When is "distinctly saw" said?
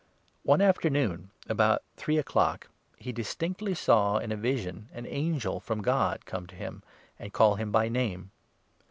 3.11-4.15